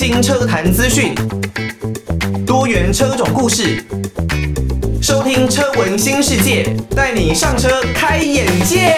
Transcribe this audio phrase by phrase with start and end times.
[0.00, 1.12] 新车坛资讯，
[2.46, 3.84] 多元车种故事，
[5.02, 8.94] 收听车闻新世界，带你上车开眼界。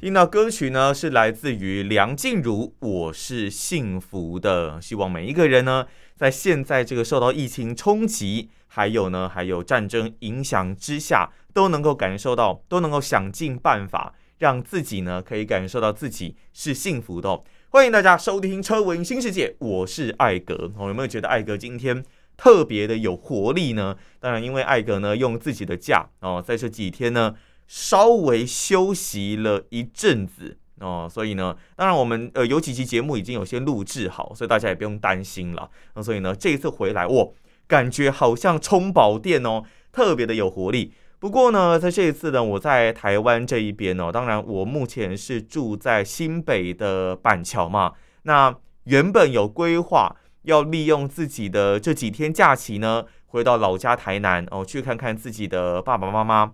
[0.00, 4.72] 听到歌曲呢，是来自于梁静茹，《我是幸福的》。
[4.80, 5.86] 希望每一个人呢，
[6.16, 17.42] 在现在这个受到疫情冲击，还有呢，还有战争影响之下，都能够感受到，都能够想尽办法，让自己呢可以感受到自己是幸福的哦。
[17.70, 20.72] 欢迎大家收听《车闻新世界》，我是艾格。
[20.78, 22.04] 哦，有没有觉得艾格今天
[22.36, 23.96] 特别的有活力呢？
[24.20, 27.34] 当然，因为艾格呢用自己的假哦，在这几天呢
[27.66, 35.70] 稍微休息了一阵子哦，所以呢，当然我们呃有几期节目已经有些录制好，所以大家也不用担心了。
[35.94, 37.34] 那所以呢，这一次回来，我
[37.66, 40.92] 感觉好像充饱电哦，特别的有活力。
[41.26, 47.94] 不过呢，在这一次呢，我在台湾这一边哦，当然我目前是住在新北的板桥嘛。
[48.22, 56.52] 那原本有规划要利用自己的这几天假期呢，回到老家台南哦，去看看自己的爸爸妈妈。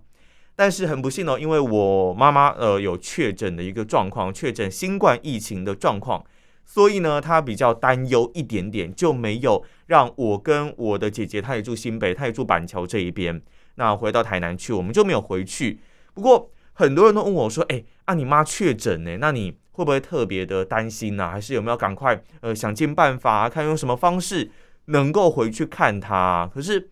[0.56, 6.24] 但是很不幸哦，因为我妈妈呃有确诊的一个状况，确诊新冠疫情的状况，
[6.64, 13.42] 所以呢，她比较担忧一点点，就没有让我跟我的姐姐，她也住新北，她也住板桥这一边。
[13.76, 15.80] 那回到台南去，我们就没有回去。
[16.14, 19.16] 不过很多人都问我说：“哎，啊，你妈确诊呢？
[19.18, 21.30] 那你会不会特别的担心呢？
[21.30, 24.50] 还是有没有赶快呃想尽办法，看用什么方式
[24.86, 26.90] 能够回去看她？”可是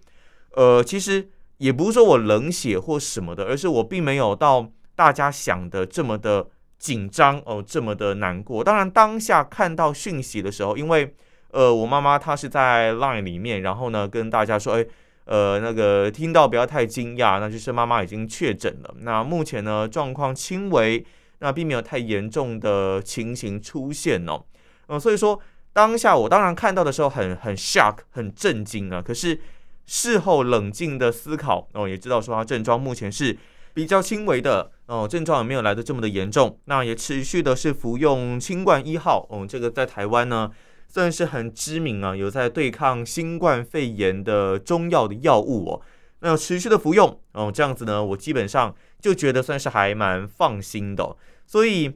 [0.55, 6.47] 呃，其实也不是说我冷血或什么的，而是我并没有到大家想的这么的
[6.79, 8.65] 紧张哦，这么的难过。
[8.65, 11.15] 当然，当下看到讯息的时候，因为
[11.51, 14.87] 呃，我妈妈她是在 Line 里面，然后呢跟大家说：“哎。”
[15.31, 18.93] 呃，那个听到不要太惊讶，那就是妈妈已经确诊了。
[19.03, 21.07] 那目前呢，状况轻微，
[21.39, 24.43] 那并没有太严重的情形出现哦。
[24.89, 25.39] 嗯、所以说
[25.73, 29.01] 当下我当然看到的时候很很 shock，很震惊啊。
[29.01, 29.41] 可是
[29.87, 33.39] 事后冷静的思考哦，也知道说他症状目前是
[33.73, 36.59] 比较轻微的哦，症状也没有来得这么的严重。
[36.65, 40.51] 那也持续的是服用清冠一号哦，这个在台湾呢。
[40.93, 45.81] 算是很知名啊，有在对抗新冠肺炎的中药的药物哦，
[46.19, 51.17] 那持续的服用哦，这样子呢，我基本上就觉得算是还蛮放心的。
[51.47, 51.93] 所以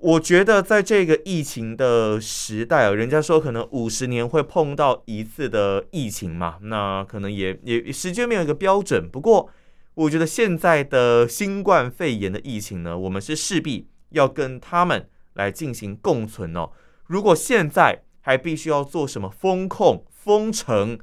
[0.00, 9.06] 我觉得在这个疫情的时代啊，人家说可能五十年会碰到一次的疫情嘛，那可能也也时间没有一个标准。
[9.10, 9.50] 不过
[9.94, 16.70] 我觉得现在的新冠肺炎的疫情呢，我们是势必要跟他们来进行共存哦。
[17.08, 20.98] 如果现在还必须要做什么风控、封城，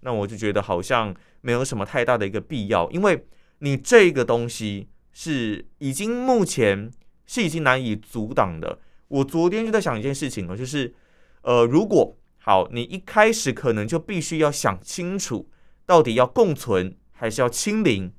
[0.00, 3.26] 那我就觉得好像没有什么太大的一个必要，因为
[3.58, 6.90] 你这个东西是已经目前
[7.26, 8.78] 是已经难以阻挡的。
[9.08, 10.94] 我昨天就在想一件事情了，就是
[11.42, 15.48] 呃，如果好，你一开始可能就必须要想清楚，
[15.86, 18.12] 到底要共存还是要清零。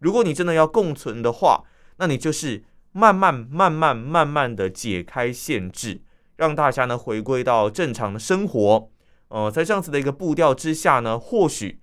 [0.00, 1.64] 如果你真的要共存的话，
[1.96, 6.02] 那你就是慢慢、慢慢、慢慢的解开限制。
[6.42, 8.90] 让大家呢回归到正常的生活，
[9.28, 11.78] 呃，在这样子的一个步调之下呢，或许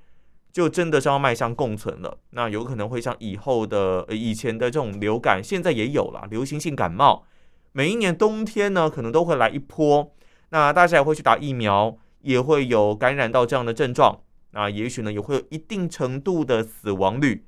[0.51, 2.17] 就真的是要迈向共存了。
[2.31, 7.23] 那有可能会像以后的、呃、以前的这种流感，现在也有了流行性感冒，
[7.71, 10.11] 每一年冬天呢可能都会来一波。
[10.49, 14.19] 那大家也会去打疫苗，也会有感染到这样的症状。
[14.51, 17.45] 那也许呢也会有一定程度的死亡率。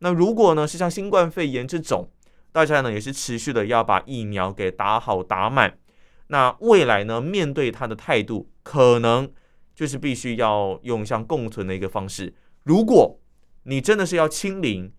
[0.00, 2.10] 那如果呢是像新冠肺炎这种，
[2.52, 5.78] 大家呢也是持续的要把疫苗给打好打满。
[6.28, 7.20] 那未来呢？
[7.20, 9.30] 面对他的态度，可能
[9.74, 12.34] 就是必须要用像共存的一个方式。
[12.62, 13.20] 如果
[13.64, 14.92] 你真的是要清零，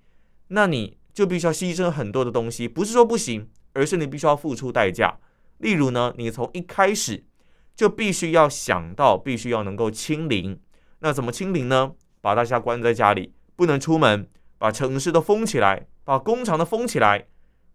[0.49, 2.67] 那你就必须要牺牲很多的东西。
[2.67, 5.17] 不是说不行，而是你必须要付出代价。
[5.57, 7.23] 例如呢，你从一开始
[7.75, 10.59] 就必须要想到，必须要能够清零。
[10.99, 11.93] 那怎么清零呢？
[12.21, 17.27] 把大家关在家里，不能出门，把城市都封起来，把工厂都封起来，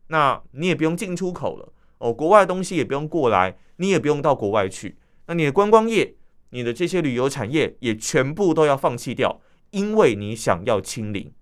[0.08, 1.72] 那你也不用进出口了。
[1.98, 4.96] 哦，国外的东西也不用过来，你也不用到国外去。
[5.26, 6.14] 那你的观光业、
[6.50, 9.40] 你的这些旅游产业也全部都要放弃掉，
[9.70, 11.32] 因为你想要清零。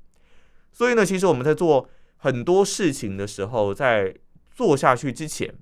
[0.73, 4.15] 所以呢，其实我们在做很多事情的时候，在
[4.51, 5.55] 做下去之前，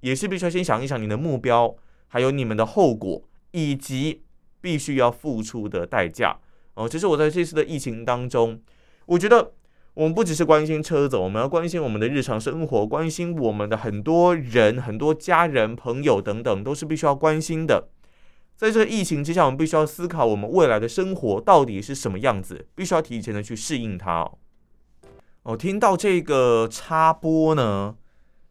[0.00, 1.76] 也是必须要先想一想你的目标，
[2.06, 4.22] 还有你们的后果，以及
[4.60, 6.38] 必须要付出的代价。
[6.74, 8.60] 哦，其实我在这次的疫情当中，
[9.06, 9.52] 我觉得。
[9.96, 17.88] 我们不只是关心车子，我们要关心我们的日常生活，关心我们的很多人、很多家人、朋友等等，都是必须要关心的。
[18.54, 24.30] 在这疫情之下，我们必须要思考我们未来的生活到底是什么样子，必须要提前的去适应它。
[25.44, 27.94] 哦，听到这个插播呢，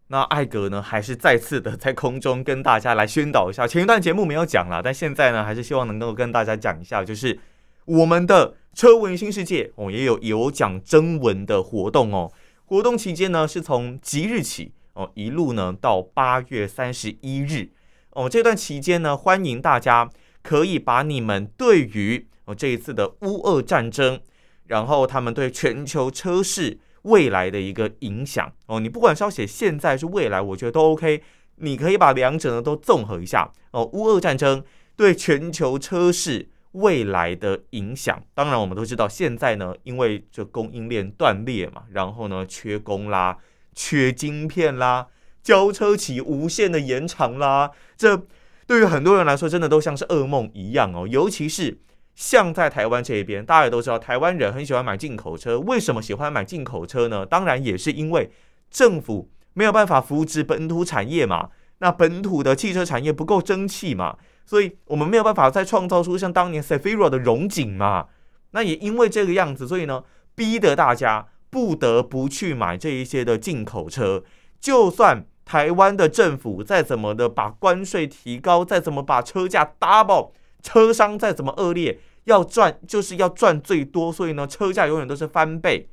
[0.08, 3.68] 那艾格呢还是再次的在空中跟大家来宣导一下。
[3.68, 7.38] 前一段节目没有讲啦，但现在呢还是希望能够跟大家讲一下，就是
[7.86, 12.32] 我们的车文新世界哦，也有有奖征文的活动哦。
[12.66, 17.70] 活动期间呢是从即日起哦，一路呢到八月三十一日
[18.12, 18.28] 哦。
[18.28, 20.10] 这段期间呢，欢迎大家
[20.42, 24.20] 可以把你们对于哦这一次的乌俄战争，
[24.68, 26.80] 然后他们对全球车市。
[27.06, 31.22] 未来的一个影响哦，你不管是要写现在是未来，我觉得都 OK。
[31.58, 33.88] 你可以把两者呢都综合一下哦。
[33.94, 34.64] 乌俄战争
[34.96, 43.38] 对全球车市未来的影响，当然我们都知道，现在呢因为这供应链断裂嘛，然后呢缺工啦、
[43.74, 45.08] 缺晶片啦、
[45.44, 48.26] 交车期无限的延长啦，这
[48.68, 51.80] 对于很多人来说真的都像是噩梦一样哦，尤其是。
[52.18, 55.60] 像在台湾这一边，大家也都知道，台湾人很喜欢买进口车。
[55.60, 57.26] 为什么喜欢买进口车呢？
[57.26, 58.32] 当然也是因为
[58.72, 61.50] 政府没有办法扶植本土产业嘛。
[61.80, 68.08] 那本土的汽车产业不够争气嘛，所以我们没有办法再创造出像当年 Cefiro 的荣景嘛。
[68.52, 70.04] 那也因为这个样子，所以呢，
[70.36, 74.24] 逼得大家不得不去买这一些的进口车。
[74.62, 80.32] 就算台湾的政府再怎么的把关税提高，再怎么把车价 double。
[80.64, 85.90] 车商再怎么恶劣，要赚就是要赚最多，所以呢，车价永远都是翻倍。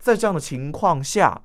[0.00, 1.42] 在这样的情况下，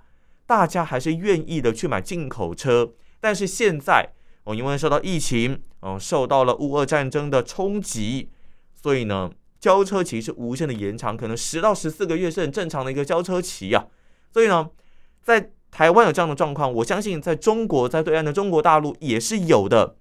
[0.48, 2.94] 大家还是愿意的去买进口车。
[3.20, 4.14] 但是现在
[4.54, 8.30] 因为受到疫情哦，受到了乌俄战争的冲击，
[8.76, 13.88] 所以呢，交车期是无限的延长，可能十到十四个月是很正常的一个交车期啊。
[14.32, 14.70] 所以呢，
[15.22, 19.96] 在台湾有这样的状况，我相信在中国，在对岸的中国大陆也是有的。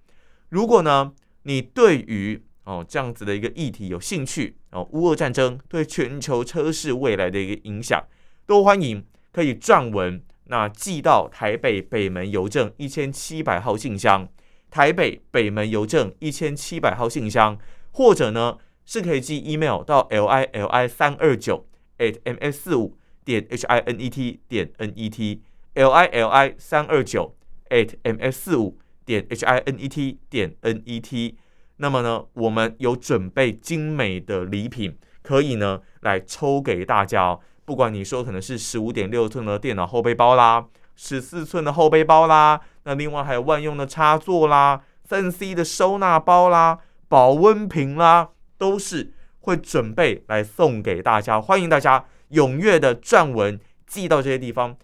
[0.48, 1.12] 如果呢，
[1.42, 8.02] 你对于哦这样子的一个议题有兴趣哦，乌俄战争对全球车市未来的一个影响，
[8.46, 14.28] 都欢迎可以撰文，那寄到台北北门邮政一千七百号信箱，
[14.70, 17.58] 台北北门邮政一千七百号信箱，
[17.92, 21.66] 或者呢是可以寄 email 到 l i l i 三二九
[21.98, 25.42] at m s 四五点 h i n e t 点 n e t
[25.74, 27.34] l i l i 三二九
[27.70, 31.36] at m s 四五点 h i n e t 点 n e t，
[31.76, 37.40] 那么呢，我们有准备精美的礼品，可以呢来抽给大家哦。
[37.64, 40.66] 不管你说可能是十五点六寸的电脑后背包啦，
[40.96, 51.38] 十四寸的后背包啦，那另外还有万用的插座啦，三 C 的收纳包啦，保温瓶啦，都是会准备来送给大家。
[51.38, 54.74] 欢迎大家踊跃的撰文寄到这些地方。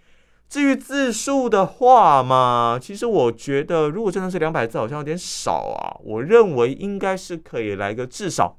[0.51, 5.97] 至于字数的话嘛，其实我觉得，如果真的是两百字，好像有点少啊。
[6.05, 8.59] 我认为应该是可以来个至少，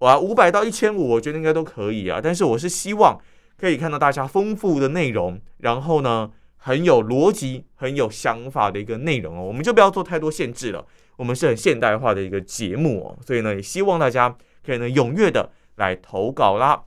[0.00, 2.20] 哇，五百到一千五，我觉得应该都可以啊。
[2.22, 3.18] 但是我是希望
[3.56, 6.30] 可以看到大家丰富的内容，然后呢，
[6.66, 9.44] 很有逻辑、很有想法的一个内容哦。
[9.44, 10.84] 我们就不要做太多限制了，
[11.16, 16.82] 我们是很现代化的一个节目哦，所以呢，也希望大家可以呢踊跃的来投稿啦。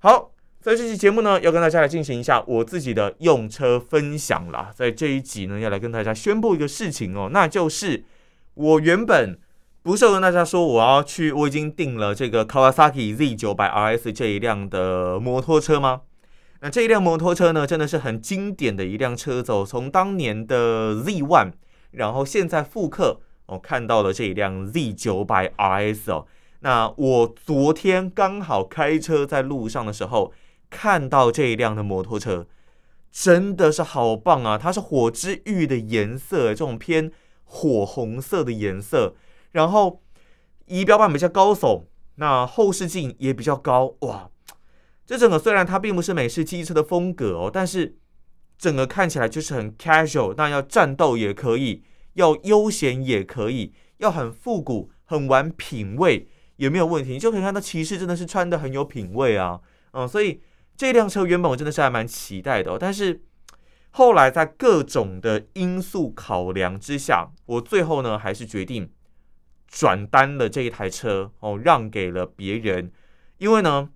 [0.00, 0.30] 好。
[0.64, 4.70] 在这期节目呢，要跟大家来进行一下我自己的用车分享啦。
[4.74, 8.02] 在这一集呢，要来跟大家宣布一个事情哦，那就是
[8.54, 9.38] 我原本
[9.82, 16.00] 不是跟大家说我要去，我已经订了这个 Kawasaki Z900RS 这一辆的摩托车吗？
[16.64, 21.52] 那这一辆摩托车呢，真的是很经典的一辆车子哦，从当年的 Z1，
[21.90, 26.26] 然后现在复刻，我看到了这一辆 Z900RS 哦。
[26.60, 30.32] 那我昨天刚好开车在路上的时候。
[30.70, 32.48] 看到这一辆的摩托车，
[33.12, 34.58] 真的是好棒啊！
[34.58, 37.12] 它是火之玉的颜色，这种偏
[37.44, 39.14] 火红色的颜色。
[39.52, 40.02] 然后
[40.66, 41.84] 仪表板比较高耸，
[42.16, 44.30] 那后视镜也比较高，哇！
[45.06, 47.96] 这整个虽然它并不是美式机车的风格哦，但是
[48.56, 50.34] 整个看起来就是很 casual。
[50.36, 51.84] 那要战斗也可以，
[52.14, 57.12] 要悠闲也可以，要很复古、很玩品味也没有问题。
[57.12, 59.60] 你就可以看到骑士真的是穿得很有品味啊，
[59.92, 60.40] 嗯，所以。
[60.76, 63.22] 这辆车原本我真的是还蛮期待的，但是
[63.90, 68.90] 后来在各种的因素考量之下，我最后呢还是决定
[69.68, 72.90] 转单了这一台车哦，让给了别人。
[73.38, 73.88] 因为呢，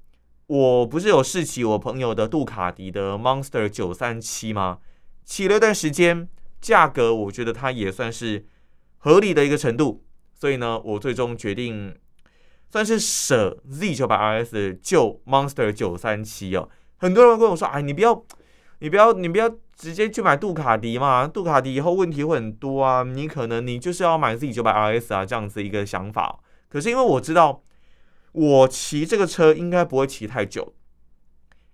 [0.49, 4.79] 我不是有试骑我朋友的杜卡迪的 Monster 九三七吗？
[5.25, 6.27] 骑了一段时间，
[6.59, 8.47] 价格我觉得它也算是
[8.97, 11.95] 合理的一个程度，所以呢，我最终决定。
[12.71, 18.23] 算是舍 Z 九百 RS 救 Monster 九三七哦，很多人跟我说，哎，你不要，
[18.81, 26.41] 你不要，你不要直接去买杜卡迪嘛，杜卡迪以后问题会很多啊，你可能你就是要买 Z 九百 RS 啊，这样子一个想法。
[26.69, 27.63] 可是因为我知道，
[28.39, 30.73] 我骑这个车应该不会骑太久，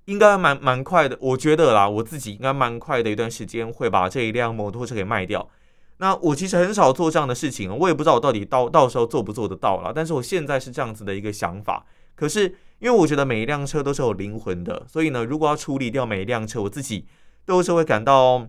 [0.06, 5.50] 应该蛮蛮快的，我觉得啦，我自己应该蛮快的一段时间会把这一辆摩托车给卖掉。
[5.98, 9.92] 那我其实很少做这样的事情，我也不知道我到底到到时候做不做得到啦。
[9.94, 11.84] 但是我现在是这样子的一个想法。
[12.14, 12.42] 可是
[12.78, 17.06] 因为我觉得每一辆车都是有灵魂的，所以呢，如果要处理掉每一辆车，我自己
[17.44, 18.48] 都是会感到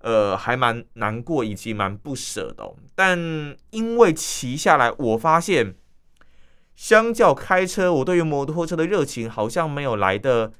[0.00, 2.72] 呃还蛮难过以及蛮不舍的。
[2.94, 3.18] 但
[3.70, 5.74] 因为骑下来，我发现
[6.80, 10.54] 相较开车，我对于摩托车的热情好像没有来的。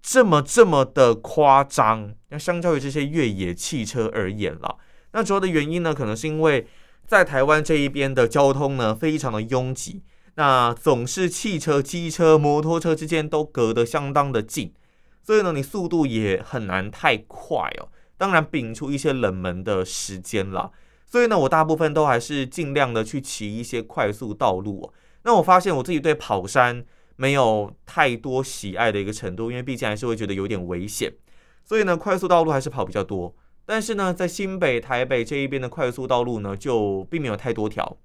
[0.00, 4.76] 这么这么的夸张，那相较于这些越野汽车而言了，
[5.10, 6.68] 那主要的原因呢，可能是因为
[7.08, 10.04] 在台湾这一边的交通呢非常的拥挤，
[10.36, 14.72] 那总是汽车、机车、摩托车之间都隔得相当的近，
[15.24, 17.88] 所以呢，你速度也很难太快哦。
[18.16, 20.70] 当然，摒除一些冷门的时间了，
[21.04, 24.92] 所以呢，我大部分都还是尽量的去骑一些快速道路哦。
[25.24, 26.86] 那我发现我自己对跑山。
[27.16, 31.12] 没有太多喜爱的一个程度，因为毕竟还是会觉得有点危险，
[31.64, 33.32] 所以呢，快速道路还是跑比较多。
[33.64, 37.96] 但是呢，在新北、台北这一边的快速道路呢，就并没有太多条。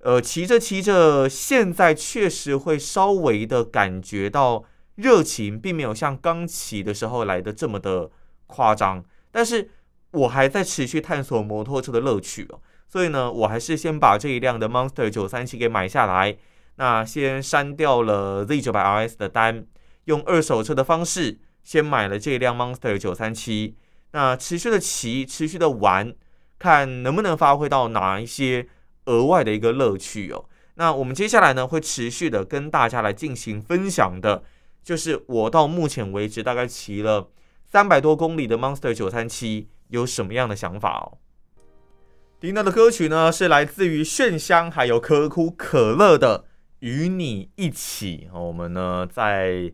[0.00, 4.64] 呃，骑着骑着，现在确实会稍微的感觉到
[4.96, 8.10] 热情，并没有像刚骑的时候来的这么的
[8.48, 9.04] 夸张。
[9.30, 9.70] 但是
[10.10, 16.36] 我还在持续探索摩托车的乐趣哦，所以呢，我还是先把这一辆的 Monster 937给买下来。
[16.76, 19.66] 那先删掉了 Z 九百 RS 的单，
[20.04, 23.76] 用二手车的方式先买了这一辆 Monster 九三七。
[24.12, 26.14] 那持续的骑，持续的玩，
[26.58, 28.68] 看能不能发挥到哪一些
[29.06, 30.44] 额外的一个乐趣哦。
[30.74, 34.44] 那我们接下来呢，会持续的跟大家来进行分享的，
[34.82, 37.30] 就是我到目前为止大概骑了
[37.64, 41.18] 三百多公里的 Monster 九三七有什么样的想法哦。
[42.38, 46.44] 听到的歌曲呢，是来自于炫香还有可口可乐的。
[46.80, 49.72] 与你一起，我们呢在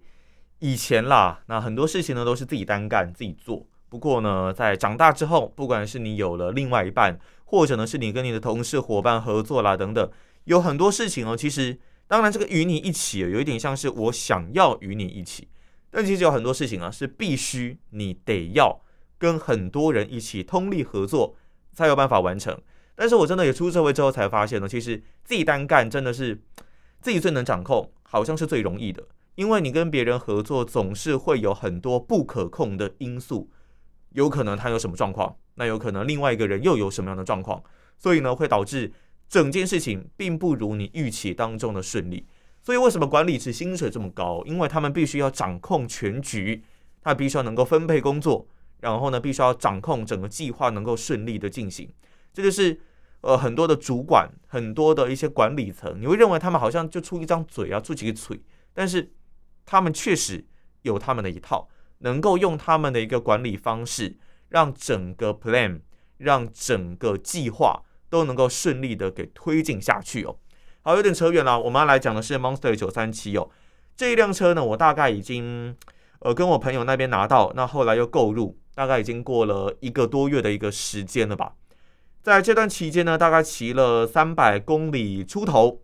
[0.61, 3.67] 以前啦，那很多事情呢都是自己单干自己做。
[3.89, 10.09] 不过呢，在长大之后，不管是你有了另外一半，或者呢是你跟你的同事伙伴合作啦等等，
[10.45, 11.37] 有很多事情哦。
[11.37, 11.77] 其实，
[12.07, 15.49] 当然这个与你一起有一点像是我想要与你一起，
[15.91, 18.81] 但其实有很多事情啊是必须你得要
[19.19, 21.35] 跟很多人一起通力合作
[21.73, 22.59] 才有办法完成。
[22.95, 26.41] 但是我真的也出社会之后才发现呢，其实自己单干真的是。
[27.01, 33.51] 自己最能掌控，好像是最容易的，因为你跟别人合作，总是会有很多不可控的因素，
[34.11, 37.61] 有可能他有什么状况，那有可能另外一个人又有什么样的状况，
[37.99, 38.93] 所以呢，会导致
[39.29, 42.25] 整件事情并不如你预期当中的顺利。
[42.63, 44.41] 所以为什么管理职薪水这么高？
[44.47, 46.63] 因为他们必须要掌控全局，
[47.01, 48.47] 他必须要能够分配工作，
[48.83, 51.89] 然后呢，必须要掌控整个计划能够顺利的进行，
[52.35, 52.79] 这就是。
[53.25, 58.43] 呃，很多的主管，很多的一些管理层，你会认为他们好像就出一张嘴啊，出几个嘴，
[58.75, 59.13] 但是
[59.65, 60.45] 他们确实
[60.83, 64.17] 有他们的一套，能够用他们的一个管理方式，
[64.49, 65.83] 让整个 plan，
[66.17, 70.37] 让整个计划都能够顺利的给推进下去哦。
[70.81, 73.49] 好，有点扯远了，我们要来讲的是 Monster 937哦，
[73.95, 75.77] 这一辆车呢，我大概已经
[76.19, 81.55] 呃跟我朋友那边拿到，那后来又购入，大概已经过了一个多月的一个时间了吧。
[82.23, 85.83] 在这段期间呢，大概骑了三百公里出头。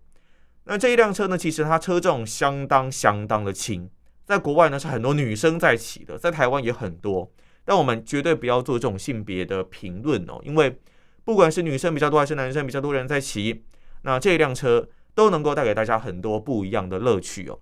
[0.64, 3.90] 那这一辆车呢，其实它车重相当相当的轻，
[4.25, 7.33] 在国外呢是很多女生在骑的，在台湾也很多。
[7.64, 10.78] 但我们绝对不要做这种性别的评论哦，因为
[11.25, 13.64] 不管是女生比较多还是男生比较多人在骑，
[14.02, 17.59] 那这一辆车都能够带给大家很多不一样的乐趣哦。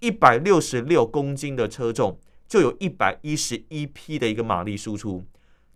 [0.00, 5.24] 一百六十六公斤的车重，就有一百一十一匹的一个马力输出，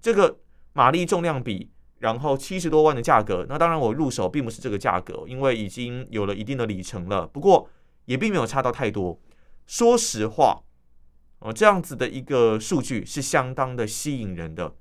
[0.00, 0.38] 这个
[0.72, 1.70] 马力重量比。
[2.00, 7.26] 然后七十多万的价格，那当然我入手并不是这个价格，因为已经有了一定的里程了。
[7.26, 7.68] 不过
[8.06, 9.20] 也并没有差到太多。
[9.66, 10.62] 说实话，
[11.40, 14.74] 哦，这样子的一个数据是相当的吸引人的。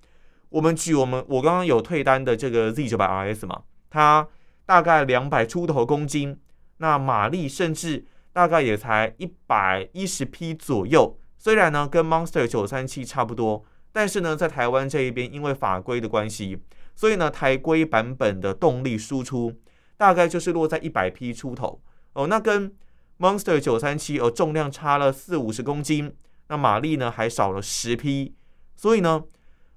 [0.47, 4.25] 我们举我们我刚刚有退单的这个 Z 九百 RS 嘛，它
[4.65, 6.39] 大概两百出头公斤，
[6.77, 11.19] 那马力甚至大概也才一百一十匹左右。
[11.39, 16.59] 虽然呢跟 Monster 九三七差不多，但是呢在台湾这一边因为法规的关系。
[16.95, 19.53] 所以呢，台规版本的动力输出
[19.95, 21.81] 大概就是落在一百匹出头
[22.11, 22.73] 哦，那跟
[23.19, 26.13] Monster 九三七哦重量差了四五十公斤，
[26.49, 28.35] 那马力呢还少了十匹，
[28.75, 29.23] 所以呢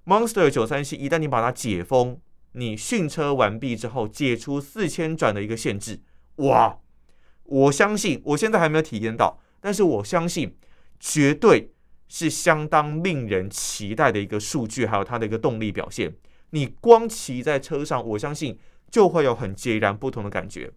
[0.05, 2.19] ，Monster 九三七一旦你把它解封，
[2.55, 6.01] 你训车完毕之后解除四千转的一个限制，
[6.39, 6.77] 哇，
[7.45, 10.57] 我相信我现在还没有体验到，但是我相信
[11.05, 11.73] 绝对
[12.07, 16.15] 是相当令人期待的一个数据，还有它的一个动力表现。
[16.51, 18.57] 你光骑在车上，我相信
[18.89, 20.71] 就会有很截然不同的感觉。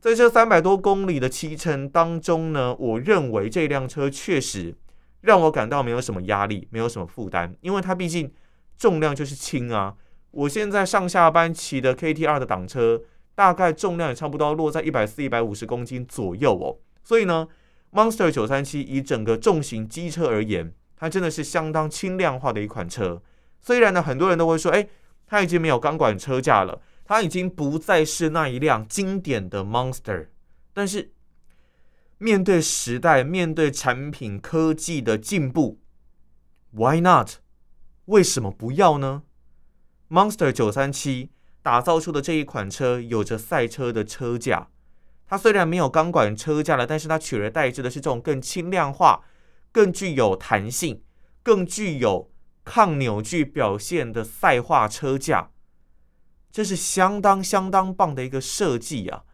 [0.00, 4.74] 在这三百多公里的骑乘当中呢，我认为这辆车确实
[5.20, 8.32] 让我感到没有什么压力，没有什么负担，因为它毕竟
[8.76, 9.94] 重量就是轻啊。
[10.32, 13.00] 我现在上下班骑的 K T 二的挡车，
[13.36, 16.78] 大概重量也差不多落在一百四、一百五十公斤左右哦。
[17.04, 17.46] 所以呢
[17.92, 23.22] ，Monster 937以整个重型机车而言，它真的是相当轻量化的一款车。
[23.60, 24.88] 虽然呢，很多人都会说，哎，
[25.26, 30.26] 它已经没有钢管车架了，它已经不再是那一辆经典的 Monster，
[30.72, 31.12] 但是。
[32.18, 35.80] 面对时代，面对产品科技的进步
[36.70, 37.38] ，Why not？
[38.04, 39.24] 为什么不要呢
[40.08, 41.30] ？Monster 937
[41.62, 44.68] 打造出的这一款车有着赛车的车架，
[45.32, 49.24] 它虽然没有钢管车架了，但是它取而代之的是这种更轻量化、
[49.72, 51.02] 更具有弹性、
[51.42, 52.30] 更具有
[52.66, 55.48] 抗扭矩表现的赛化车架，
[56.50, 59.24] 这是相当相当棒的一个设计啊！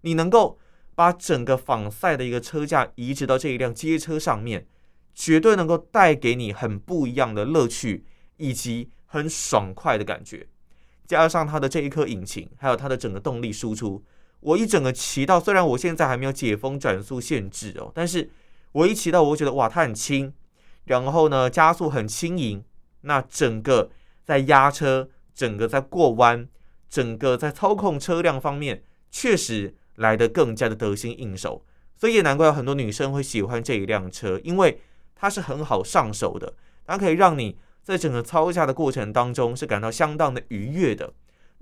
[0.00, 0.58] 你能够。
[0.94, 4.66] 把整个仿赛的一个车架移植到这一辆街车上面，
[5.14, 8.04] 绝对能够带给你很不一样的乐趣，
[8.36, 10.46] 以及很爽快的感觉。
[11.06, 14.04] 加上它的这一颗引擎，还有它的整个动力输出，
[14.42, 18.30] 我一整个骑到，虽然我现在还没有解封转速限制哦，但是
[18.70, 20.32] 我一骑到，我觉得哇，它很轻，
[20.84, 22.62] 然后呢，加速很轻盈，
[23.00, 23.90] 那整个
[24.22, 26.46] 在压车，整个在过弯，
[26.88, 29.74] 整个在操控车辆方面，确实。
[29.96, 31.62] 来得更加的得心应手，
[31.98, 34.80] 所以也难怪有很多女生会喜欢这一辆车，因为
[35.14, 36.54] 它是很好上手的，
[36.86, 41.12] 它可以让你在整个操驾的过程当中是感到相当的愉悦的。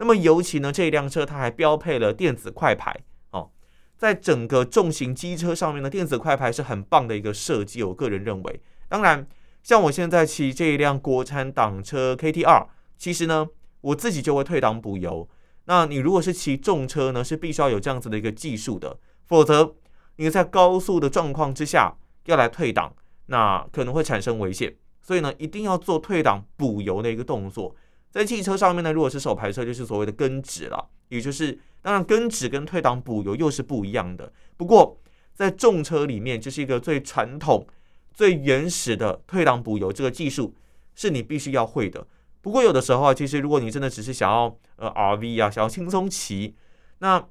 [0.01, 2.99] 那么尤其呢，这一辆车它还标配了电子快排
[3.33, 3.51] 哦，
[3.99, 8.63] 在整个重型机车上面呢电子快排是很棒的一个设计，我个人认为。
[8.89, 9.29] 当然，
[9.63, 12.67] 像我现在骑这一辆国产挡车 KT2，
[12.97, 13.47] 其实呢，
[13.83, 15.29] 我自己就会退档补油。
[15.67, 19.77] 那你如果是骑重车呢，是必须要有这样子的一个技术的，否则
[20.17, 22.95] 你在高速的状况之下要来退档，
[23.27, 24.75] 那可能会产生危险。
[25.03, 27.77] 所以呢，一定要做退档补油的一个动作。
[28.11, 34.33] 在汽车上面呢，如果是手排车，就是所谓的跟指了，也就是当然跟指跟退档补油又是不一样的。
[34.57, 34.99] 不过
[35.33, 37.67] 在重车里面，就是一个最传统、
[38.13, 40.55] 最原始的退档补油这个技术，
[40.95, 42.07] 是你必须要会的。
[42.43, 46.57] 不过有的时候啊，其实如果你真的只是想要呃 RV 啊，想要轻松骑，
[46.99, 47.25] 那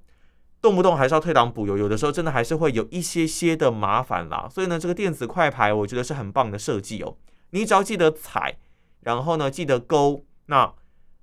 [0.62, 4.48] 动不动还是要退档补油，有的时候真的还是会有一些些的麻烦啦。
[4.50, 7.18] 所以呢，这个电子快排我觉得是很棒的设计哦。
[7.52, 8.58] 你只要记得踩，
[9.02, 10.74] 然后呢记得勾，那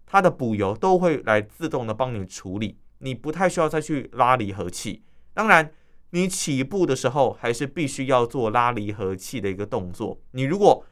[0.07, 5.03] 它的补油都会来自动的帮你处理，你不太需要再去拉离合器。
[5.35, 5.71] 当然，
[6.11, 10.19] 你起步的时候还是必须要做拉离合器的一个动作。
[10.31, 10.85] 你如果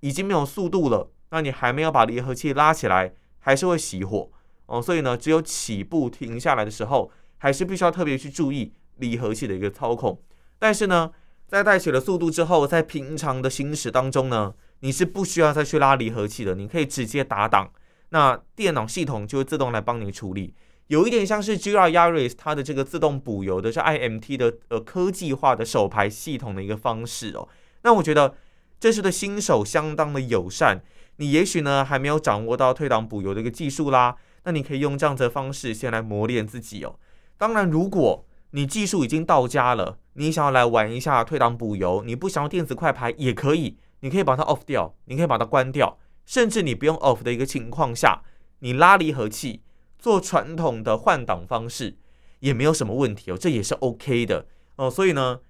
[0.00, 1.10] 已经没有速度了。
[1.30, 4.30] 那你还没有把离合器拉起来，还是会熄火
[4.64, 4.80] 哦。
[4.80, 10.18] 所以呢，只有起步停下来的时候，还是必须要特别去注意离合器的一个操控。
[10.58, 11.12] 但是呢，
[11.46, 17.70] 在带起了速度之后，在平常的行驶当中呢，你是不需要再去拉离合器的，你可以直接打档，
[18.10, 20.54] 那电脑系统就会自动来帮你处理。
[20.88, 27.46] 有一点像是 GR Yaris 它的这个自动补油的是 IMT 的呃科技化的手排系统的一个方式哦。
[27.82, 28.34] 那我觉得
[28.80, 30.80] 这是对新手相当的友善。
[31.16, 36.98] 你也许呢还没有掌握到退档补油的一个技术啦，那你可以用这样子的方式先来磨练自己哦。
[37.36, 48.20] 当然，如果你技术已经到家了，你想要来玩一下退档补油，你不想要电子快排也可以，你可以把它 off 掉，你可以把它关掉，甚至你不用 off 的一个情况下，
[48.58, 49.62] 你拉离合器
[49.98, 51.96] 做传统的换挡方式
[52.40, 54.90] 也没有什么问题哦，这也是 OK 的哦。
[54.90, 55.40] 所以呢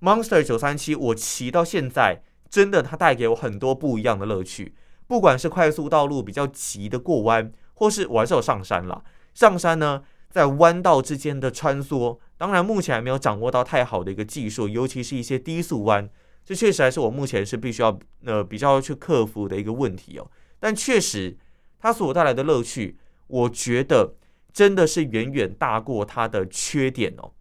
[0.00, 4.76] ，Monster 937我骑到现在，真的它带给我很多不一样的乐趣。
[5.08, 9.02] 不管是快速道路比较急的过弯，或是我还是有上山了。
[9.34, 16.08] 上山呢，在弯道之间的穿梭，当然目前还没有掌握到太好的一个技术，尤其是一些低速弯，
[16.48, 20.30] 这确实还是我目前是必须要呃比较去克服的一个问题哦。
[20.58, 21.36] 但确实，
[21.78, 24.14] 它所带来的乐趣，我觉得
[24.50, 27.32] 真的是远远大过它的缺点哦。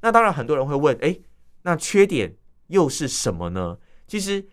[0.00, 1.22] 那当然，很多人会问，诶，
[1.62, 2.34] 那缺点
[2.66, 3.78] 又是什么呢？
[4.08, 4.44] 其实。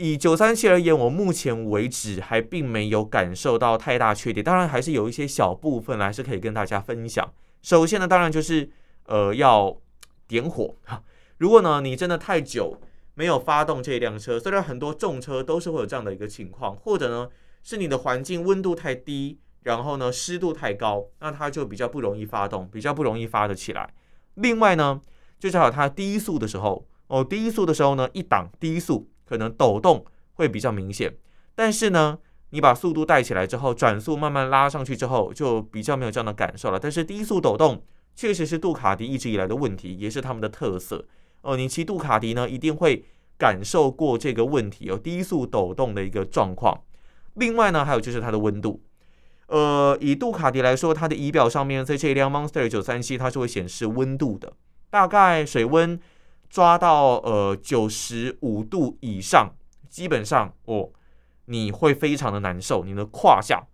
[0.00, 7.28] 以九三七而言，我目前为止还并没有感受到太大缺点，当然还是有一些小部分还是可以跟大家分享。
[7.62, 8.70] 首先呢，当然就是
[9.06, 9.76] 呃要
[10.28, 11.02] 点火哈。
[11.38, 12.80] 如果呢你真的太久
[13.18, 17.28] 没有发动这辆车，虽然很多重车都是会有这样的一个情况，或者呢
[17.64, 23.92] 是你的环境温度太低，然后呢湿度太高，那它就比较不容易发动，比较不容易发得起来。
[24.34, 25.00] 另外呢，
[25.36, 29.10] 就是好它低速的时候哦，低速的时候呢一档低速。
[29.28, 31.14] 可能抖动会比较明显，
[31.54, 36.80] 但是呢，你把速度带起来之后，转速慢慢拉上去之后，就比较没有这样的感受了。
[36.80, 37.82] 但是低速抖动
[38.14, 41.04] 确实是杜卡迪一直以来的问题，也是他们的特色。
[41.42, 43.04] 哦，你骑杜卡迪呢，一定会
[43.38, 46.82] 感受过这个问题，有低速抖动的一个状况。
[47.34, 48.82] 另外呢，还有就是它的温度。
[49.46, 54.52] 呃，以杜卡迪来说，它的仪表上面在这一辆 Monster 937，它是会显示温度的，
[54.90, 55.98] 大概水温
[56.50, 59.54] 抓到呃九十五度以上，
[59.88, 60.90] 基本上哦，
[61.46, 63.66] 你会非常的难受，你的胯下。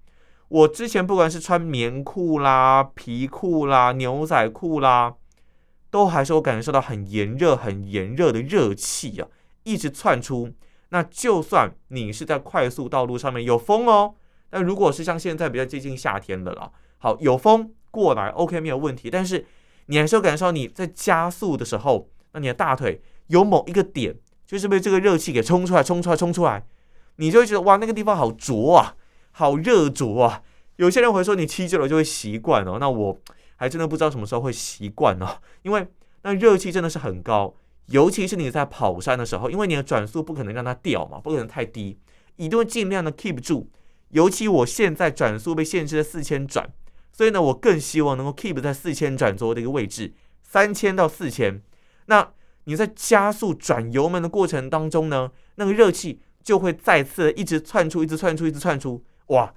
[0.48, 5.14] 我之前不管是穿棉裤啦、皮裤啦、牛仔裤啦，
[5.94, 9.28] 都还是我感受到很炎热、很炎热的热气啊，
[9.62, 10.50] 一直窜出。
[10.88, 14.16] 那就算你是在快速道路上面有风哦。
[14.50, 19.08] 那如果是像现在比较接近夏天的了，好，有风过来，OK 没有问题。
[19.08, 19.46] 但是
[19.86, 26.66] 你还是有感受到你在加速的时候，那你的大腿有某一个点，就是被这个热气给冲出来、冲出来、冲出来，
[27.18, 28.96] 你就会觉得哇，那个地方好灼啊，
[29.30, 30.42] 好热灼啊。
[30.74, 33.16] 有些人会说你骑久了就会习惯哦，那我
[33.64, 35.86] 还真的不知道什么时候会习惯哦，因为
[36.22, 37.54] 那热气真的是很高，
[37.86, 41.98] 尤其是你在跑山的时候，因为你的转速不可能让它掉嘛，不可能太低，
[42.36, 43.70] 一定会尽量的 keep 住。
[44.10, 46.70] 尤其我现在转速被限制在四千转，
[47.10, 51.62] 所以呢，我更希望能够 keep 在四千转左右的一个位置，三千到四千。
[52.04, 52.32] 那
[52.64, 59.54] 你在加速转油门的过程当中呢，那个热气就会再次一直窜出，一直窜出，一直窜出，哇，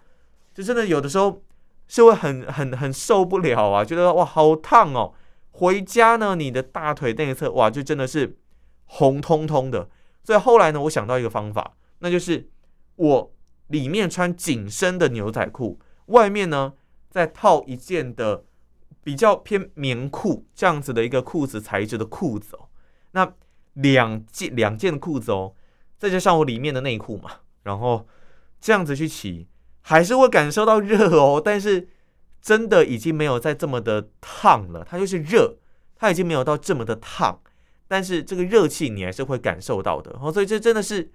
[0.53, 1.43] 就真的有的时候
[1.87, 5.13] 是会很很很受不了啊，觉得哇好烫哦。
[5.51, 8.37] 回家呢，你的大腿内侧哇就真的是
[8.85, 9.89] 红彤彤的。
[10.23, 12.49] 所以后来呢，我想到一个方法，那就是
[12.95, 13.33] 我。
[13.67, 16.71] 里面穿紧身的牛仔裤，外面呢
[17.09, 18.45] 再套一件的
[19.03, 22.69] 比较偏棉裤这样子的一个裤子材质的裤子哦。
[23.11, 23.33] 那
[23.73, 25.53] 两件两件的裤子哦，
[25.97, 27.29] 再加上我里面的内裤嘛，
[27.63, 28.07] 然后
[28.61, 29.49] 这样子去骑，
[29.87, 31.41] 还是会感受到热哦。
[31.43, 31.87] 但是
[32.41, 35.57] 真的已经没有再这么的烫了，它就是热，
[35.95, 37.39] 它已经没有到这么的烫，
[37.87, 40.31] 但是这个热气你还是会感受到的哦。
[40.31, 41.11] 所以这真的是。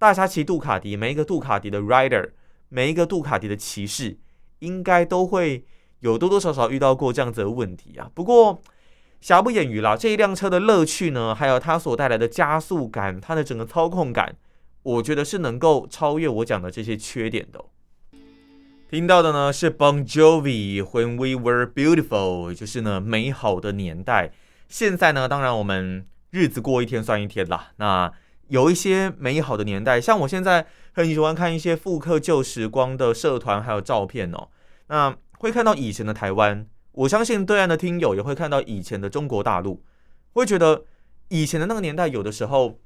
[0.00, 2.30] 大家骑杜卡迪，每一个杜卡迪的 rider，
[2.68, 4.16] 每一个杜卡迪的骑士，
[4.60, 5.64] 应该都会
[5.98, 8.08] 有多多少少遇到过这样子的问题啊。
[8.14, 8.62] 不过，
[9.20, 14.36] 瑕不掩瑜啦，这一辆车的乐趣呢，还有它所带来的加速感，它的整个操控感，
[14.84, 17.64] 我觉得是能够超越我讲的这些缺点的。
[18.90, 24.32] 听到的呢是 Bon Jovi When We Were Beautiful，就是呢美好的年代。
[24.66, 27.72] 现在呢，当然我们日子过一天算一天啦。
[27.76, 28.10] 那
[28.46, 34.48] 有一些美好的年代，像我现在很喜欢看一些复刻旧时光的社团还有照片哦。
[34.86, 39.84] 那会看到以前的台湾，我相信对岸的听友也会看到以前的中国大陆，
[40.32, 40.86] 会觉得
[41.28, 42.80] 以前的那个年代有的时候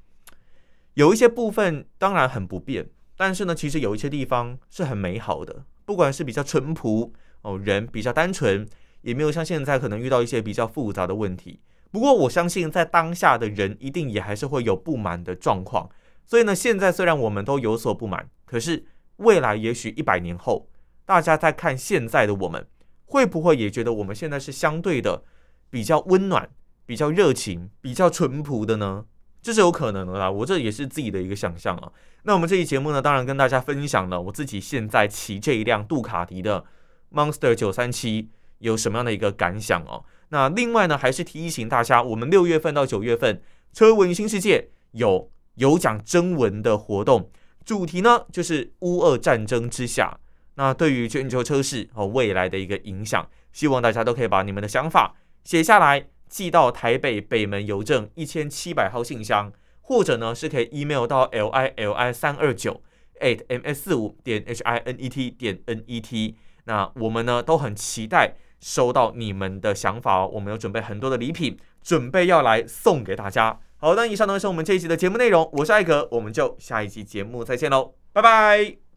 [0.94, 8.66] 有一些部分当然很不便，但是呢，其实有一些地方是很美好的，不管是比较淳朴哦，人比较单纯，
[9.02, 11.60] 也没有像现在可能遇到一些比较复杂的问题。
[11.90, 15.90] 不过我相信，在当下的人一定也还是会有不满的状况。
[16.24, 20.68] 所以呢，现在虽然我们都有所不满，可是未来也许一百年后，
[21.04, 22.66] 大家在看现在的我们，
[23.04, 25.24] 会不会也觉得我们现在是相对的
[25.68, 26.48] 比较温暖、
[26.86, 29.04] 比较热情、比较淳朴的呢？
[29.42, 30.30] 这是有可能的啦。
[30.30, 31.92] 我这也是自己的一个想象啊。
[32.22, 36.64] 那我们这期节目呢，当然跟大家分享了我自己现在骑这一辆杜卡迪的
[37.10, 38.28] Monster 937
[38.58, 40.04] 有什么样的一个感想哦。
[40.28, 47.30] 那另外呢，还是提醒大家，我们六月份到九月份车闻新世界有有奖征文的活动，
[47.64, 50.18] 主题呢就是乌俄战争之下，
[50.54, 62.82] 那对于全球车市和未来的一个影响，希望大家都可以把你们的想法写下来，寄到台北北门邮政一千七百号信箱，或者呢是可以 email 到 l i l i 三二九
[63.20, 68.36] at m s 四五点 h i n e t 点 n e t，那我们呢都很期待。
[68.62, 73.58] 收到你们的想法哦，我们有准备很多的礼品，准备要来送给大家。
[73.78, 78.91] 好，那以上呢是我们这一集的节目内容，我是艾格，我们就下一集节目再见喽，拜拜。